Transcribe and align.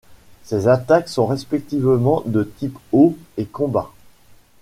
Ces 0.43 0.67
attaques 0.67 1.09
sont 1.09 1.27
respectivement 1.27 2.23
de 2.25 2.41
types 2.43 2.79
eau 2.91 3.15
et 3.37 3.45
combat. 3.45 3.91